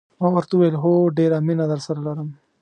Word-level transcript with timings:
ما 0.19 0.27
ورته 0.33 0.53
وویل: 0.55 0.75
هو، 0.83 0.93
ډېره 1.17 1.37
مینه 1.47 1.65
درسره 1.73 1.99
لرم. 2.07 2.29